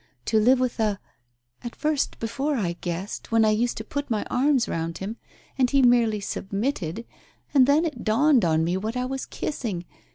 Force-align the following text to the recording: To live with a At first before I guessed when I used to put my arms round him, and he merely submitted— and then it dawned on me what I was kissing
To 0.25 0.39
live 0.39 0.59
with 0.59 0.79
a 0.79 0.99
At 1.63 1.75
first 1.75 2.17
before 2.17 2.55
I 2.55 2.73
guessed 2.81 3.31
when 3.31 3.45
I 3.45 3.51
used 3.51 3.77
to 3.77 3.83
put 3.83 4.09
my 4.09 4.25
arms 4.31 4.67
round 4.67 4.97
him, 4.97 5.17
and 5.59 5.69
he 5.69 5.83
merely 5.83 6.19
submitted— 6.21 7.05
and 7.53 7.67
then 7.67 7.85
it 7.85 8.03
dawned 8.03 8.43
on 8.43 8.63
me 8.63 8.77
what 8.77 8.97
I 8.97 9.05
was 9.05 9.27
kissing 9.27 9.85